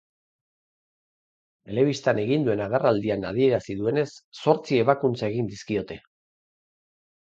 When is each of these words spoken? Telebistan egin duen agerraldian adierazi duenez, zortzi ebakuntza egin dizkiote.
Telebistan 1.71 2.21
egin 2.23 2.47
duen 2.49 2.63
agerraldian 2.67 3.27
adierazi 3.33 3.77
duenez, 3.83 4.09
zortzi 4.41 4.81
ebakuntza 4.87 5.31
egin 5.33 5.53
dizkiote. 5.53 5.99